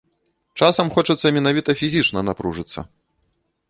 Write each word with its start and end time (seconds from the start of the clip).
Часам 0.59 0.87
хочацца 0.95 1.33
менавіта 1.37 1.79
фізічна 1.85 2.19
напружыцца. 2.31 2.79